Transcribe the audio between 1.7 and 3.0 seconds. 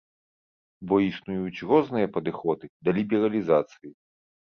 розныя падыходы да